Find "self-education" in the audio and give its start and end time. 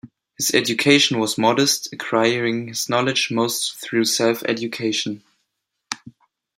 4.05-5.23